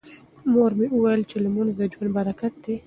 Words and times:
مور 0.51 0.71
مې 0.77 0.87
وویل 0.91 1.21
چې 1.29 1.35
لمونځ 1.45 1.71
د 1.79 1.81
ژوند 1.91 2.11
برکت 2.17 2.53
دی. 2.63 2.75